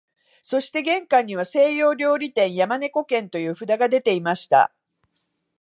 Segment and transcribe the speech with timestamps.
[0.41, 4.73] そして玄関には西洋料理店、山猫軒という札がでていました